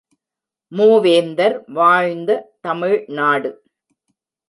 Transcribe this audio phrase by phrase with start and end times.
[0.71, 3.51] மூவேந்தர் வாழ்ந்த தமிழ்நாடு!